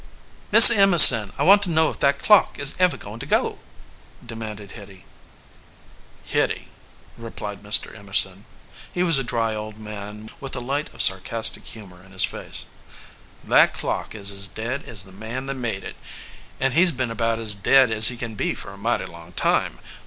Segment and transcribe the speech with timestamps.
[0.51, 0.75] "Mr.
[0.75, 3.59] Emerson, I want to know if that clock is ever going to go?"
[4.25, 5.05] demanded Hitty.
[6.23, 6.69] "Hitty,"
[7.19, 7.95] replied Mr.
[7.95, 8.45] Emerson
[8.91, 12.65] he was a dry old man with a light of sarcastic humor in his face
[13.43, 15.95] "that clock is as dead as the man that made it;
[16.59, 19.33] and he s been about as dead as he can be for a mighty long
[19.33, 19.77] time.